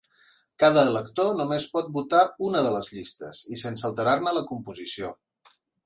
[0.61, 5.17] Cada elector només pot votar una de les llistes i sense alterar-ne la composició.